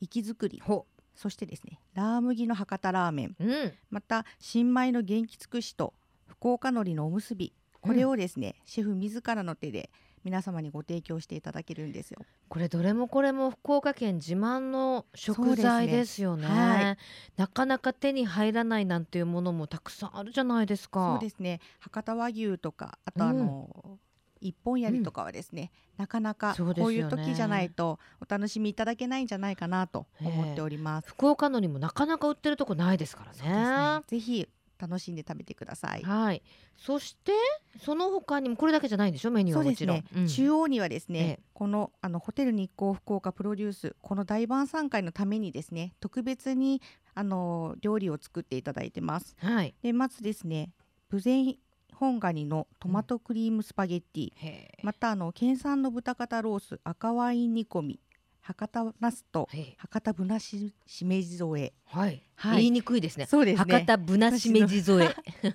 [0.00, 0.60] 息作り
[1.14, 5.94] そしてですねラー麦の博多ラーメン、うん、また新米の元気尽くしと
[6.26, 9.90] 福岡海苔のおむすびこれをですね、うん、シェフ自らの手で
[10.24, 12.18] 皆様にご提供していただけるんですよ。
[12.48, 16.48] これどれもこれも福岡県自慢の食材ですよね。
[16.48, 16.96] ねはい、
[17.36, 21.18] なかなか手に入らないなんていうものもたくさんあるじゃないですか。
[21.20, 21.60] そうですね。
[21.78, 24.00] 博多和牛とかあとあの、うん
[24.40, 31.08] 一本槍とかはですね、うん、なかなかこういう時じゃないとお楽しみいただけないんじゃないかなと思っております。
[31.08, 33.98] 福岡のにもなかなか売ってるとこないですからね。
[33.98, 34.48] ねぜひ
[34.80, 36.02] 楽しんで食べてください。
[36.02, 36.42] はい。
[36.76, 37.32] そして
[37.84, 39.30] その他にもこれだけじゃないんでしょ？
[39.30, 39.96] メニューはもちろん。
[39.98, 46.80] ねうん、中央にはですね、ええ、このあのホテル日光福岡プロデュースこの大晩餐会のためにですね特別に
[47.14, 49.36] あの料理を作っていただいてます。
[49.38, 49.74] はい。
[49.82, 50.72] でまずですね
[51.08, 51.56] ブゼン
[51.92, 58.00] 本ガニのトマトクリームスパゲッティ、うん、またあの県産の豚肩ロース赤ワイン煮込み
[58.50, 63.26] 博多ナスと博多ぶなししめじ添え、はい、はい、言いにくいですね。
[63.26, 63.72] そうですね。
[63.74, 65.14] 博多ぶなしめじ添え。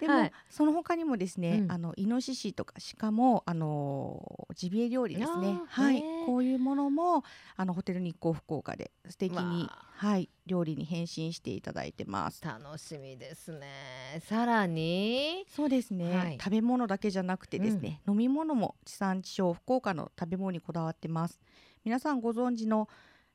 [0.00, 5.58] でも、はい、その他にもですね、うん、あのイノシシとか鹿もあのジビエ料理ですね。
[5.68, 7.24] はい、こういうものも
[7.56, 12.44] あのホテル日光福岡で素敵にはい料理に変身していただいてます。
[12.44, 14.20] 楽しみですね。
[14.24, 21.40] さらにそうですね、はい、食べ物だけじゃなくてですね、うん、飲み物も地産地消福岡の食べ物にこだわってます。
[21.84, 22.88] 皆さんご存知の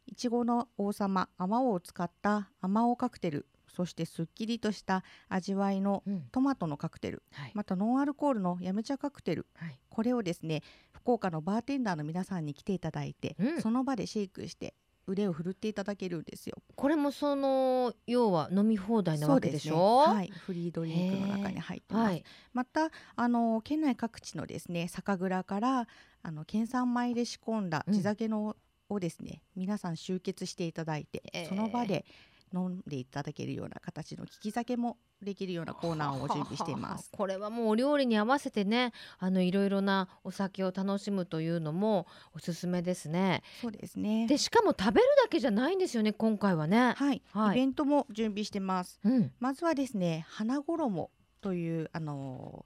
[0.07, 14.75] いちごの王様あまおうを使ったあまおうカクテルそしてすっきりとした味わいのトマトのカクテル、うんはい、またノンアルコールのヤムチャカクテル、はい、これをですね福岡のバーテンダーの皆さんに来ていただいて、うん、その場でシェイクして
[15.07, 16.57] 腕を振るっていただけるんですよ。
[16.75, 20.07] これもその要は飲み放題なわけでしょ？
[20.09, 22.05] ね、はい、フリードリンクの中に入ってます。
[22.05, 25.87] はい、またあの県内各地のですね酒蔵から
[26.21, 28.55] あの県産米で仕込んだ地酒の、
[28.89, 32.05] をですね皆さん集結していただいて、その場で
[32.53, 37.09] 飲んでいただけるような形の利き酒もできるようなコーナーを準備しています。
[37.15, 43.43] これはもうお料理に合わせてねあのいろいろなお酒を楽しむというのもおすすめですね。
[43.61, 44.27] そうですね。
[44.27, 51.11] でしかも食べるだけじゃないんですよね今回はね、はい、はい、イベントも準備してます、うん、まずはですね花衣
[51.41, 52.65] というあの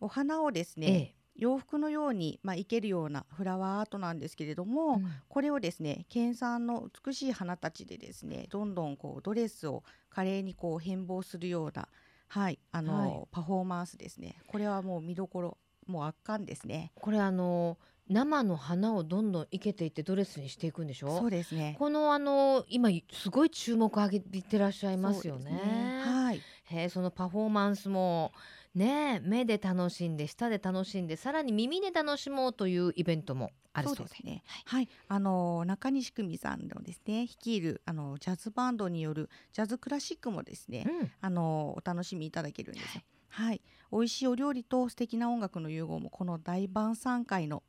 [0.00, 11.88] お花をですね、ええ洋服のように、まあ、いけるようなフラワーアートなんですけれども、うん、これをですね県産の美しい花たちでですねどんどんこうドレスを華麗にこう変貌するような、
[12.28, 14.36] はいあの、はい、パフォーマンスですね。
[14.46, 16.92] これはもう見どころもう圧巻ですね。
[16.94, 21.18] これあの生の花をどんどん生けていってドレスにしていくんでしょ？
[21.18, 21.74] そうですね。
[21.78, 26.40] このあの今すごい注目を上げてらっしゃいますよね、ね、はい。
[26.64, 28.32] へそのパフォーマンスも
[28.74, 34.42] ね目で楽しんで舌で楽しんでさらに耳で楽しもうというイベントもあるそうですね。
[34.66, 42.98] はい、あの中西久美さんのですね率いるあのジャズバンドによるジャズクラシックもですね、うん、あのお楽しみいただけるんです。
[43.28, 43.60] はい、はい、
[43.90, 47.62] 美味しいお料理と素敵な音楽の融合もこの大晩餐会の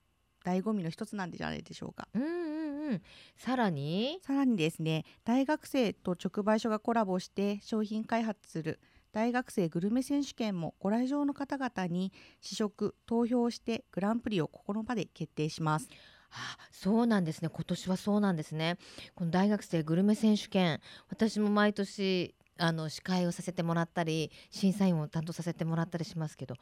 [0.44, 2.08] 醍醐味の一つなんじゃないでしょうか。
[2.14, 3.02] うんうんうん。
[3.36, 4.20] さらに？
[4.22, 8.80] さらにですね大学生と直売所がコラボして商品開発する
[9.16, 15.88] 大学生グルメ選手権もご来場の方々に試食投票してグランプリをここの場で決定します。
[16.32, 17.48] あそうなんですね。
[17.48, 18.78] 今年はそうなんですね。
[19.16, 26.56] この大学生グルメ選手権私も毎年あの司会をさせてもらったり審査員を担当させてもらったりしますけど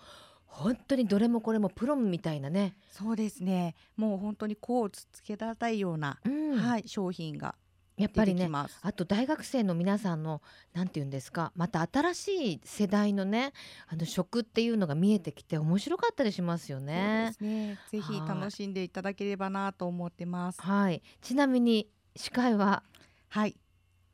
[0.46, 2.76] 本当にどれもこれもプロみたいなね。
[2.92, 3.74] そうですね。
[3.98, 7.56] もう本当にこうつつけられたいような、うん、はい、商品が
[7.98, 8.50] やっぱりね
[8.82, 10.42] あと大学生の皆さんの
[10.74, 13.54] なんて言うんですかまた新しい世代のね
[13.88, 17.34] あの食っていうのが見えてきて面白かったりしますよね。
[17.40, 20.62] ねぜひ楽しんでいただければなと思ってます。
[20.62, 22.84] はいちなみに司会は？
[23.30, 23.56] はい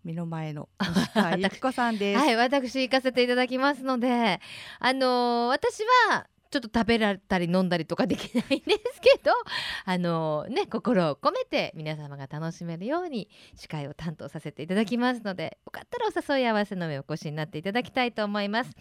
[0.03, 0.69] 目の前の
[1.37, 2.19] ゆきこさんです。
[2.19, 4.39] はい、私行かせていただきますので、
[4.79, 9.31] あのー、私はちょっと食べられたり飲んだりとかできないんですけど
[9.85, 18.75] あのね心を込めて皆様が楽しめるように司会を担当させていただきますのでよかったらお誘い合わせの上お越しになっていただきたいと思います。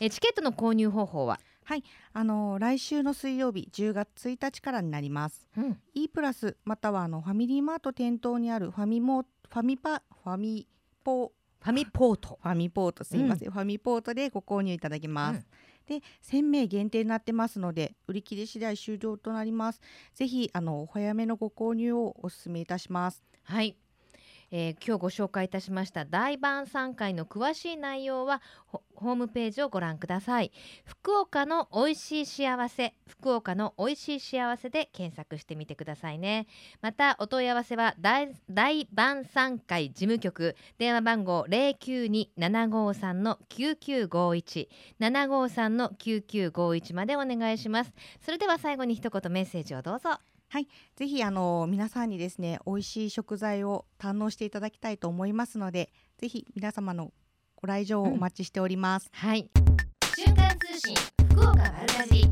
[0.00, 1.38] えチケットの購入方法は？
[1.64, 5.48] はい、あの来週の水曜日10月1日からになります。
[5.56, 10.68] うん、E プラスまたはあのファミリーマート店頭にあるファミモファミパファミ
[11.02, 12.38] ポファミポート。
[12.42, 13.04] ファミポート。
[13.04, 15.38] すいません、うん、ファミポートでご購入いただけます。
[15.38, 15.44] うん
[15.86, 19.80] で1000名限定になってますので売り切れ次第終了となります。
[20.14, 23.22] ぜひあのお早めのご購入をお勧めいたします。
[23.44, 23.85] はい。
[24.50, 30.52] えー、今日ご紹介いたしました大晩餐会の詳しい内容はホームページをご覧ください。
[30.84, 36.46] 福岡の美味しい幸せ福岡の美味しい幸せで検索してみてくださいね。
[36.80, 44.68] またお問い合わせは大大晩餐会事務局電話番号092-753の9951
[45.00, 47.92] 753の9951までお願いします。
[48.20, 50.18] それでは最後に一言メッセージをどうぞ。
[50.56, 57.12] はい、ぜひあの皆さんにですね美味しい食材を堪能していただきたいと思いますので、ぜひ皆様の
[57.56, 59.10] ご来場をお待ちしております。
[59.12, 59.50] うん、はい。
[60.16, 60.96] 瞬間通信
[61.28, 62.24] 福岡丸かじり。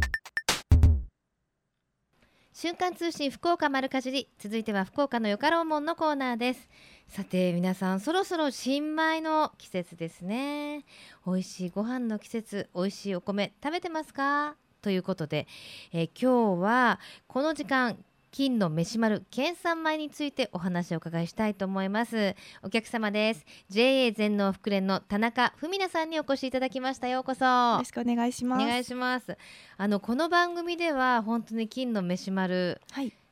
[2.55, 6.67] 瞬間通信福岡丸かじり続いては福岡のよかろうもんのコーナーです
[7.07, 10.87] さて皆さんそろそろ新米の季節ですね
[11.27, 14.57] 美味しいご飯の季節美味しいお米食べてますか？
[14.81, 15.47] ということで、
[15.93, 17.99] えー、今日はこの時間
[18.35, 22.35] 金の飯丸県産米についてお話を伺いしたいと思います。
[22.65, 23.47] お客様です。
[23.69, 27.07] JA 全農福連の田中文奈さんにお越しいただきました。
[27.07, 27.45] ようこそ。
[27.45, 28.65] よろしくお願いします。
[28.65, 29.39] お願いします。
[29.77, 32.81] あのこの番組では本当に金の飯丸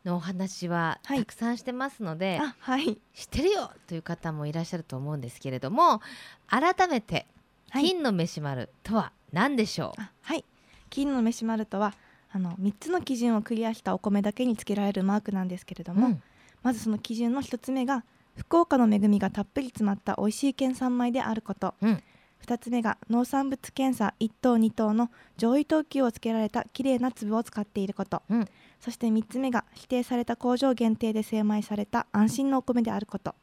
[0.04, 6.00] のお話はたくさんしてますので、はい、知ってるよという方もいらっしゃると思うんですけれども
[6.46, 7.26] 改めて
[7.72, 10.44] 金の飯丸とは何でしょう、はい。
[10.90, 11.92] 金の飯丸とは
[12.32, 16.22] あの3つの基準をクリアしたお米だけにつけられるマークなんですけれども、うん、
[16.62, 18.04] まずその基準の1つ目が
[18.36, 22.02] 福岡の恵みがたっぷり詰まった美味しい県産米であること、うん、
[22.46, 28.48] 2つ目が農産物検査1等2等の上位等級をつけられたきれいな粒を使っていること、うん、
[28.80, 33.34] そして3つ目が指定された工場限定で精米された安心のお米であること、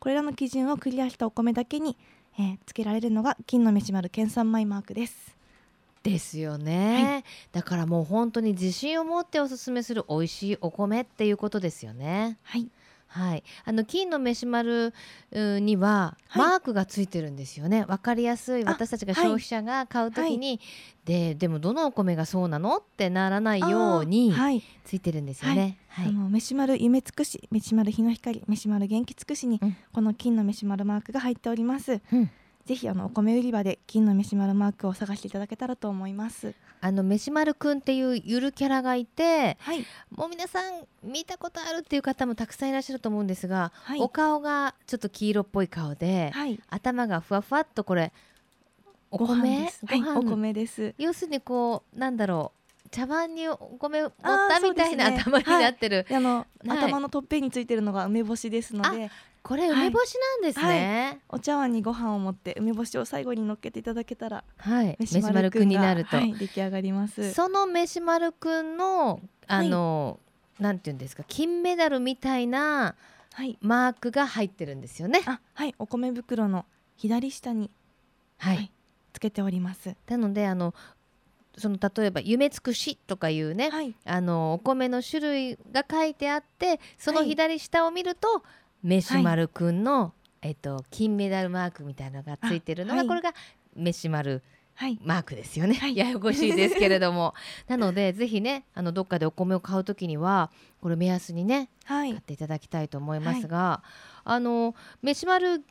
[0.00, 1.96] これらの基準をクリアしたお米だけに、
[2.38, 5.35] えー、つけられるのが金の飯丸県産米マークです。
[6.06, 12.38] ですよね、はい、だからもう本当に自信を持っておすすめする美味しいお米っていうことですよね。
[12.44, 12.68] はい。
[13.08, 14.92] はい、あの金の飯丸
[15.32, 17.82] にはマークがついてるんですよね。
[17.82, 18.64] わ、はい、かりやすい。
[18.64, 20.60] 私たちが消費者が買うときに、はい、
[21.04, 24.34] ででもどのお米がそうなのってならないように
[24.84, 25.78] ついてるんですよね。
[25.88, 32.00] はい、あの飯丸夢尽くし飯丸日の光飯丸元気尽くしに、うん、この金の飯丸マークが入っております。
[32.12, 32.30] うん
[32.66, 36.52] ぜひあのお米売り場で金の飯丸マークを探していただけたらと思います。
[36.80, 48.12] あの飯丸くんっていうゆるキャラがいて、はい、もう皆さん見たことあるっていう方もたくさんいらっしゃると思うんですが、はい、お顔がちょっと黄色っぽい顔で、はい、頭がふわふわっとこれ
[49.10, 49.70] お米？
[50.16, 50.94] お米です。
[50.98, 52.52] 要するにこうなんだろ
[52.84, 59.10] う茶碗にお米盛ったみたいな、ね、頭になってる、あの、頭のとっぺについてるのが梅干しですので
[59.46, 67.32] これ梅干しなんですね、はい、お茶碗にご飯を持って梅干しを最後に乗っけていただけたら、はい、飯丸くんになると、はい、出来上がります。
[67.32, 70.18] その飯丸くんのあの、
[70.58, 72.96] なんていうんですか金メダルみたいな
[73.60, 75.22] マークが入ってるんですよね。
[75.26, 75.76] あはい。
[75.78, 77.70] お米袋の左下に
[78.38, 78.72] はい、
[79.12, 79.94] つけております。
[80.08, 80.74] なのであの
[81.56, 88.42] その例えば「夢つくし」とかいうね、はい、あのお米の種類が書いてあってその左下を見ると、
[88.86, 93.34] メシマルくんの、はい、えっと、金メダルマークみたいなのがついてるのが、はい、これが
[93.74, 94.44] メシマル
[95.02, 97.34] マークですよね、はい、 ややこしいですけれども。
[97.66, 103.82] なのでぜひねあのどっかでお米を買う時にはこれ目安にね、買っていただきたいと思いますが、
[104.22, 105.64] あのメシマル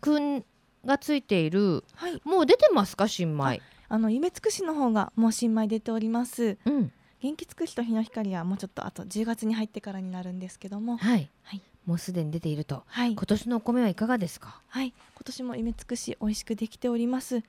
[0.00, 0.44] くん
[0.84, 1.84] がついている、
[2.24, 3.06] もう出てますか？
[3.06, 3.62] 新米。
[3.88, 10.96] あの夢つくしの方がもう新米出ております、うん、元気つくしと日の光はもうちょっとあと10月に入ってからになるんですけども。
[10.96, 14.60] はい、はいもうすでに出ていると、はい、今年のお米はいかがですか？
[14.68, 14.88] はい。
[14.88, 17.42] 今年も夢尽くし美味しくできております。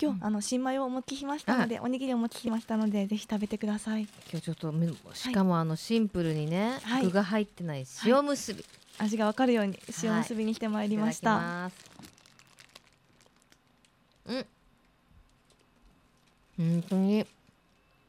[0.00, 4.02] 今日、うん、あの新米をお持ちしましたのでおにぎりをお持ちしましたのでぜひ食べてください。
[4.30, 4.74] 今日ちょっと
[5.14, 8.64] しかもあのシンプルにね、はい、具が入ってない塩むすび、
[8.98, 11.70] 味がわかるように塩むすびにしてまいりました、は
[14.28, 14.46] い、うん。
[16.56, 17.26] 本当に。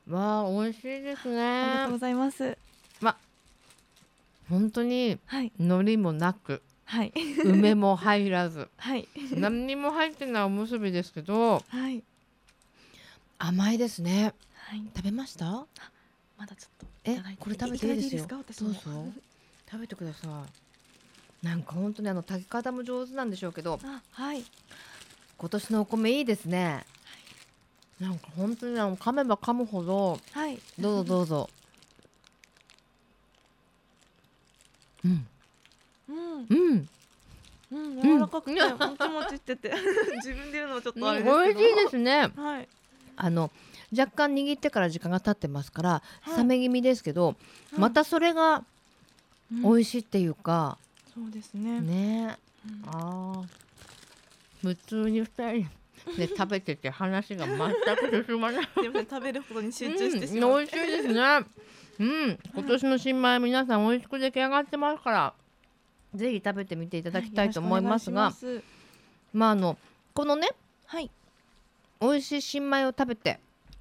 [0.08, 1.42] わあ美味しいですね。
[1.42, 2.58] ありがとうございます
[4.50, 12.04] 本当に海苔もなく、はい、梅も入らず、はい、何にも入ってないおむすびですけど、はい、
[13.40, 15.66] 甘いですね、はい、食べました？
[16.38, 18.26] まだちょっとえこれ食べていいですよ。
[18.28, 19.06] どうぞ。
[19.72, 20.28] 食べてくださ
[21.44, 21.46] い。
[21.46, 23.80] なんか本当にあの炊き方も上手なんでしょうけど
[24.12, 24.44] はい。
[25.38, 26.86] 今年のお米いいですね、
[28.00, 31.50] はい、なんか本当にあの噛めば噛むほど、はい、どうぞどうぞ
[35.06, 35.28] うん。
[36.50, 36.90] うん。
[37.72, 38.02] うん。
[38.02, 39.74] 柔らかくて、もちもちしてて、
[40.18, 41.44] 自分で言うのはちょっとあれですけど。
[41.44, 42.32] 美味しいですね。
[42.36, 42.68] はい。
[43.18, 43.50] あの
[43.98, 46.04] 若干握ってから時間が経ってますから、
[46.38, 47.36] 冷め気味ですけど、
[47.78, 48.64] またそれが
[49.52, 50.78] 美味しいっていうか。
[51.14, 51.80] そうですね。
[51.80, 52.38] ね。
[52.88, 53.44] ああ。
[54.62, 55.70] 普通に二人。
[56.18, 57.58] で食べてて話が全
[58.10, 58.68] く進まない。
[58.82, 60.60] でも食べるほどに集中してしまう。
[60.60, 61.46] 美味しいですね。
[61.98, 65.34] うん、今年の新米皆さん美味しく出来上がってますから、
[66.14, 68.34] ぜひ食べてみていただきたいと思いますが、
[69.34, 69.78] まああの
[70.14, 70.50] このね、
[70.86, 71.10] はい、
[72.02, 73.40] 美味しい新米を食べて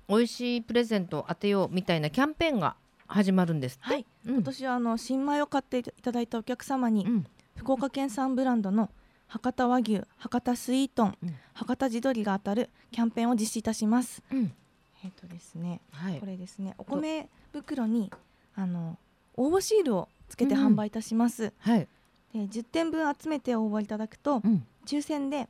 [0.09, 8.91] 美味しいプレゼントを当てようみたいなキャンペーンが始まるんですはい、うん、今年はあの新米を買っていただいたお客様に、うん、福岡県産ブランドの
[9.27, 14.23] 博多和牛博多スイートン、うん、博多地鶏が当たるキャンペーンを実施いたします。
[14.31, 18.11] えっ、ー、とですね、はい、これですねお米袋に
[18.55, 18.97] あの
[19.37, 21.45] 応募シールをつけて販売いたします。
[21.45, 21.89] うん、はい。
[22.33, 25.49] で10点分集めて応募いただくと、うん、抽選で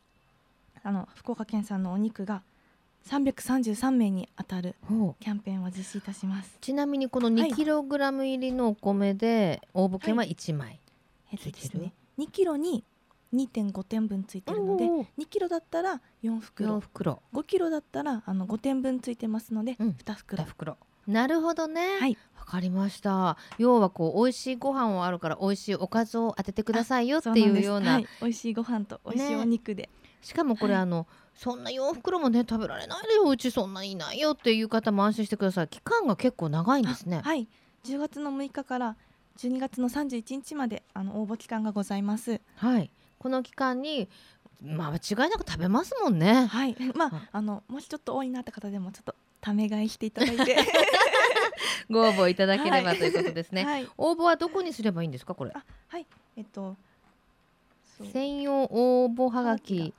[0.82, 2.42] あの福岡県産のお肉が
[3.08, 4.74] 333名に当たる
[5.20, 6.56] キャンペーンを実施いたします。
[6.60, 10.80] ちなみにこの 2kg 入りのお米で応募券は1枚、
[11.30, 12.84] はい、ですね2キロに
[13.34, 21.98] 2.5点分ついてるので2キロだったら4袋 ,4 袋5キロだったらあの5点分ついてますので、うん、2袋 ,2 袋なるほどね。
[22.00, 22.16] はい。
[22.38, 23.36] わかりました。
[23.58, 27.94] 要はこう美味しいご飯をあるから美味しいおかずを当ててくださいよっていうような。
[27.94, 29.84] はい、美味しいご飯と美味しいお肉で。
[29.84, 29.88] ね、
[30.22, 35.68] しかもこれ、はい、あのそんな4袋もね食べられないでようちそんないないよっていう方も安心してください。
[35.68, 37.20] 期間が結構長いんですね。
[37.22, 37.48] はい。
[37.84, 38.96] 10月の6日から
[39.38, 42.40] 12月の31日まであの応募期間がございます。
[42.56, 42.90] はい。
[43.24, 44.10] この期間に
[44.62, 46.44] まあ間違いなく食べますもんね。
[46.44, 46.76] はい。
[46.94, 50.58] まああのもしちょっと多いなって方でもちょっとため買いしていただいて。
[51.88, 55.52] ご応募いただければ、はい、ということですね、はい、応募はどこにすればいいんですかこれ。
[55.52, 56.06] はい。
[56.36, 56.76] えっと
[58.12, 59.94] 専用応募はがき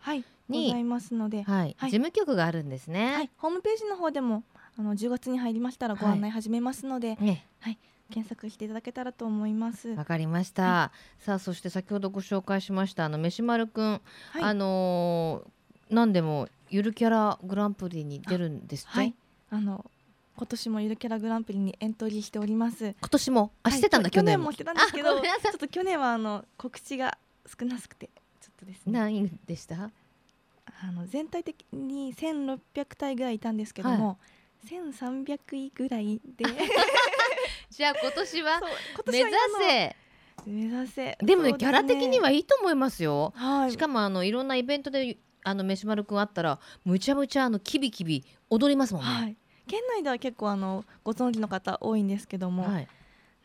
[0.48, 4.44] にございますので、はい、はい、事務局があるんですね、はい、ホームページの方でも
[4.78, 7.80] あの10月に入りましたらご案内始めますので、はい、ねはい、
[8.10, 9.90] 検索していただけたらと思います。
[9.90, 14.02] わかりました、はい、さあそして先ほどご紹介しましたあの飯丸くん、
[14.32, 19.14] はい、あのー、何でもゆるキャラグランプリに出るんですはい。
[19.50, 19.86] あの
[20.38, 22.94] 今年もゆるキャラグランプリにエントリーしております。
[23.00, 23.52] 今年も？
[23.64, 28.10] あ、してたんだ去年もしてたんですけどちょっと去年はあの告知が少なくて
[28.42, 29.00] ちょっとですね。
[29.00, 29.92] 何でした？
[30.84, 32.60] あの全体的に1600
[32.98, 34.18] 体ぐらいいたんですけども、は
[34.66, 36.44] い、1300位ぐらいで
[37.76, 38.62] じゃあ今年は
[39.12, 39.96] 目指せ。
[40.46, 41.18] 目指せ。
[41.22, 49.36] でもね、ね、キャラ的にはいいと思いますよ、はい、しかもあのいろんなイベントであの飯丸くんあったらむちゃむちゃあのキビキビ踊りますもんね、はい、
[49.68, 52.88] 県内では結構あのご存知の方多いんですけども、はい、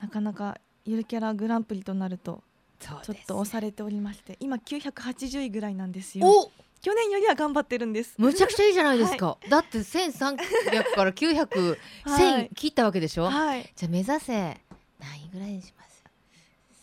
[0.00, 2.44] なかなかゆるキャラグランプリとなると
[2.78, 6.50] ちょっと押されておりまして今980位ぐらいなんですよ
[6.80, 8.14] 去年よりは頑張ってるんです。
[8.16, 10.36] むちゃくちゃいいじゃないですか、はい、だって1300
[10.94, 14.60] から900、はい、切ったわけでしょ、はい、じゃあ目指せ
[14.98, 15.90] 何位ぐらいにします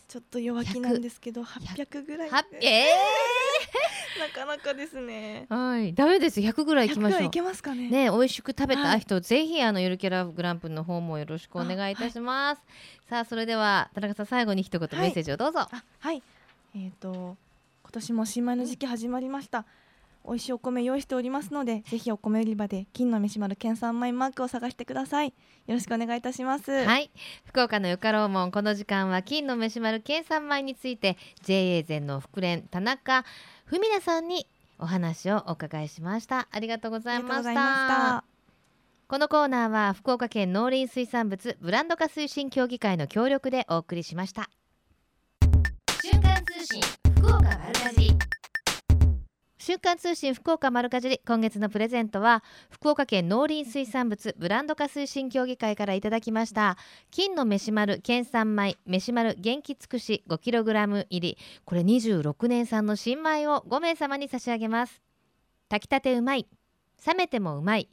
[0.08, 2.30] ちょっと弱気なんですけど800ぐらい。
[2.62, 5.46] ええー、 なかなかですね。
[5.50, 5.92] はい。
[5.92, 7.24] ダメです100ぐらいいきましょう。
[7.24, 7.90] いけますかね。
[7.90, 12.62] ね美味しく食べた人、はい、ぜひあのゆるキャラグランプの方もよろしくお願いいたします、
[13.10, 15.68] さあそれでは田中さん最後に一言メッセージをどうぞ
[15.98, 16.22] はい。
[16.74, 17.36] えっ、ー、と
[17.82, 19.66] 今年も新米の時期始まりました、
[20.28, 25.28] 美味しいお米用意しておりますのでぜひお米売り場で金の飯丸県産米マークを探してください。
[25.66, 26.70] よろしくお願いいたします。
[26.70, 27.10] はい。
[27.44, 33.24] 福岡のよかろうもんこの時間は金の飯丸県産米について JA 全の福連田中
[33.66, 34.46] 文奈さんに
[34.78, 36.46] お話をお伺いしました。
[36.50, 38.24] ありがとうございました。
[39.08, 44.50] このコーナーは福岡県農林水産物ブランド化推進協議会の協力でお送りしました。
[46.02, 46.82] 瞬間通信
[47.16, 47.57] 福岡
[49.68, 56.78] 週刊通信福岡丸かじり今月のプレゼントは福岡県農林水産物ブランド化推進協議会からいただきました。
[57.10, 61.36] 金の飯丸県産米飯丸元気尽くし 5kg 入り。
[61.66, 65.02] これ26年産の新米を5名様に差し上げます。
[65.68, 66.46] 炊きたてうまい
[67.06, 67.90] 冷めてもうまい。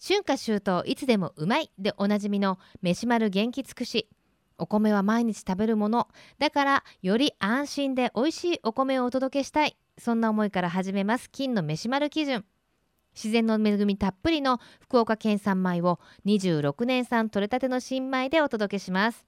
[0.00, 1.72] 春夏秋冬いつでもうまい。
[1.80, 4.08] でおなじみの飯丸元気尽くし。
[4.56, 6.06] お米は毎日食べるもの。
[6.38, 9.76] だからより安心で美味しいお米をお届けしたい。
[9.98, 12.44] そんな思いから始めます金の飯丸基準。
[13.14, 19.26] 自然の恵みたっぷりの福岡県産米を26年産取れたての新米でお届けします。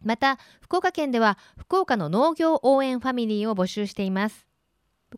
[0.00, 4.46] また福岡県では福岡の農業応援ファミリーを募集しています。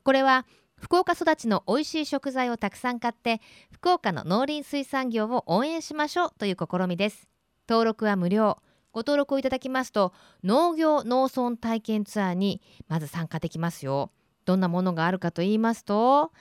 [0.03, 0.47] これは
[0.81, 3.41] 福岡育ちの美味しい食材をたくさん買って
[3.73, 7.29] 福岡の農林水産業を応援しましょうという試みです。
[7.69, 8.59] 登録は無料。
[8.93, 14.11] ご登録をいただきますと農業農村体験ツアーにまず参加できますよ。
[14.47, 16.33] どんなものがあるかと言いますと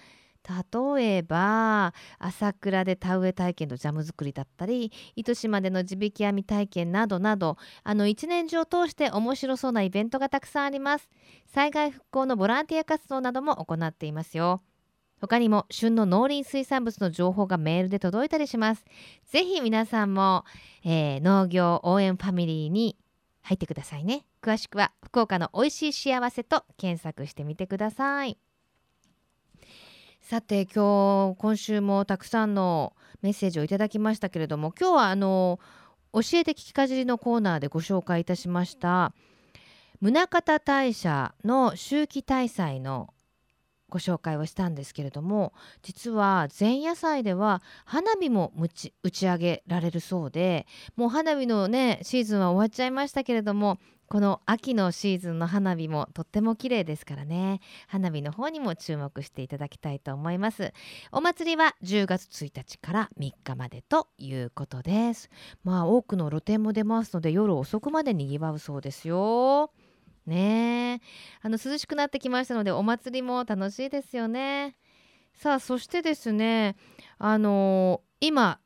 [0.97, 11.10] 例えば朝倉で田植え体験とジャム作りだったり糸島での地引き網体験などなどあの一年中を通して面白そうなイベントがたくさんあります。
[11.47, 14.62] 災害復興のボランティア活動なども行っていますよ。
[15.20, 18.86] 他にも旬の農林水産物の情報がメールで届いたりします。
[19.26, 20.43] ぜひ皆さんも、
[20.84, 22.97] えー、農業応援ファミリーに
[23.46, 24.26] 入ってくださいね。
[24.41, 28.38] 詳しくは福岡の美味しい幸せと検索してみてください。
[30.20, 35.60] さて今日今週もたくさんのメッセージをいただきましたけれども今日はあの
[36.14, 39.14] 教えて聞きかじりのコーナーでご紹介いたしました。
[40.02, 43.14] 宗像大社の秋季大祭の
[43.96, 48.91] ご紹介をしたんですけれども実は前夜祭では花火も打ち
[49.26, 50.68] 上げられるそうで
[50.98, 57.60] もう花火のねシーズンは終わっちゃいましたけれどもこの秋のシーズンの花火もとっても綺麗ですからね。
[57.88, 60.74] 花火の方にも注目していただきたいと思います。
[61.12, 65.32] お祭りは10月1日から3日までということです。
[65.64, 69.72] まあ多くの露店も出ますので夜遅くまでにぎわうそうですよ。
[70.26, 71.02] ね。
[71.42, 74.76] あの涼しくなってきましたのでお祭りも楽しいですよね。
[75.34, 76.76] さあそしてですね
[77.18, 78.60] あのー、今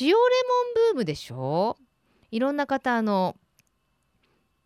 [0.00, 0.22] 塩レモン
[0.92, 1.76] ブームでしょ？
[2.30, 3.36] いろんな方あの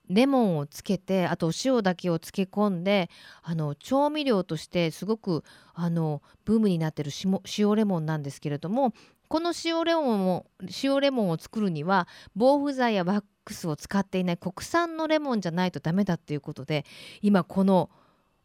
[0.08, 3.08] レモンをつけてあとお塩だけを漬け込んで
[3.42, 7.10] あの調味料としてすごくあのブームになってる
[7.58, 8.92] 塩レモンなんですけれども
[9.28, 10.46] この塩レモンを
[10.82, 16.84] 塩レモンを作るには防腐剤やワックスを使っていない国産のレモンじゃないとダメだっていうことで
[17.22, 17.90] 今この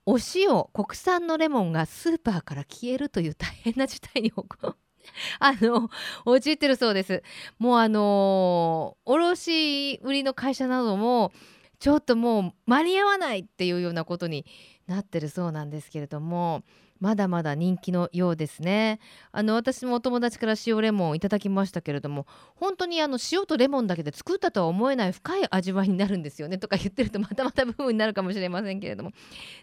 [0.06, 4.34] お塩国産のレモンがスーパーから消えるという大変な事態に
[5.40, 5.90] あの
[6.26, 7.24] 陥ってるそうです。
[7.58, 11.32] もうあの卸売りの会社なども
[11.80, 14.46] ちょっともう間に合わないっていうようなことに
[14.88, 16.64] なってるそうなんですけれども
[17.00, 19.00] まだまだ人気のようですね。
[19.32, 29.12] あの私もお友達から塩レモンいただきましたけれども本当にあの塩とレモンだけで作ったとは思えない深い味わいになるんですよねとか言ってるとまたまた部分になるかもしれませんけれども。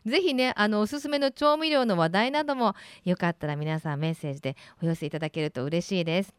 [0.04, 2.74] 是非ねあのおすすめの調味料の話題なども
[3.04, 6.34] よかったら皆さんメッセージでお寄せいただけると嬉しいです。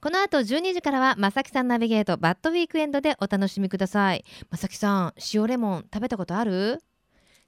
[0.00, 4.24] この後12時からはまさきさんナビゲートバッドウィークエンドでお楽しみください。
[4.50, 6.80] まさきさん塩レモン食べたことある？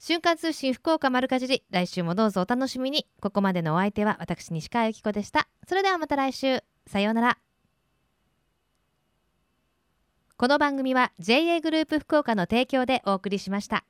[0.03, 3.07] 瞬間通信福岡丸かじり来週もどうぞお楽しみに。
[3.21, 5.47] ここまでのお相手は私西川由紀子でした。
[5.69, 6.65] それではまた来週。
[6.87, 7.39] さようなら。
[10.39, 13.85] この番組は JA グループ福岡の提供でお送りしました。